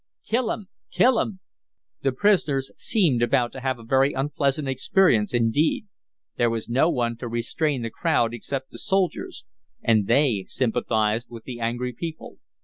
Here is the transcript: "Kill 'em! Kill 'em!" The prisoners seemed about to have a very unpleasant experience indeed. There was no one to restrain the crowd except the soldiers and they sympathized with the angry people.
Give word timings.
"Kill 0.25 0.51
'em! 0.51 0.67
Kill 0.91 1.19
'em!" 1.19 1.41
The 2.01 2.11
prisoners 2.11 2.71
seemed 2.75 3.21
about 3.21 3.51
to 3.51 3.59
have 3.59 3.77
a 3.77 3.83
very 3.83 4.13
unpleasant 4.13 4.67
experience 4.67 5.31
indeed. 5.31 5.85
There 6.37 6.49
was 6.49 6.67
no 6.67 6.89
one 6.89 7.17
to 7.17 7.27
restrain 7.27 7.83
the 7.83 7.91
crowd 7.91 8.33
except 8.33 8.71
the 8.71 8.79
soldiers 8.79 9.45
and 9.79 10.07
they 10.07 10.45
sympathized 10.47 11.27
with 11.29 11.43
the 11.43 11.59
angry 11.59 11.93
people. 11.93 12.39